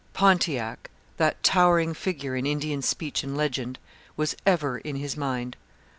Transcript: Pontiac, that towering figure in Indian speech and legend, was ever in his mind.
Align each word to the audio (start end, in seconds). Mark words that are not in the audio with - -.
Pontiac, 0.13 0.89
that 1.17 1.43
towering 1.43 1.93
figure 1.93 2.35
in 2.35 2.47
Indian 2.47 2.81
speech 2.81 3.23
and 3.23 3.37
legend, 3.37 3.77
was 4.17 4.35
ever 4.47 4.79
in 4.79 4.95
his 4.95 5.15
mind. 5.15 5.55